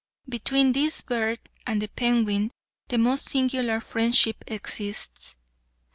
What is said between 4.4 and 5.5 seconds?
exists.